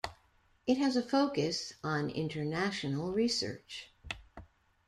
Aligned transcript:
It 0.65 0.79
has 0.79 0.95
a 0.95 1.03
focus 1.07 1.73
on 1.83 2.09
international 2.09 3.11
research. 3.13 3.91